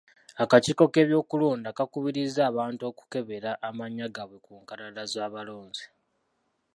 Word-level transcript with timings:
Akakiiko 0.43 0.83
k'ebyokulonda 0.93 1.69
kakubiriza 1.77 2.41
abantu 2.51 2.81
okukebera 2.91 3.51
amannya 3.67 4.07
gaabwe 4.15 4.37
ku 4.45 4.51
nkalala 4.61 5.01
z'abalonzi. 5.11 5.85